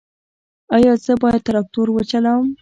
ایا 0.75 0.93
زه 1.05 1.13
باید 1.21 1.45
تراکتور 1.47 1.87
وچلوم؟ 1.91 2.45